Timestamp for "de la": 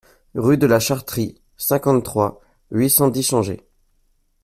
0.57-0.79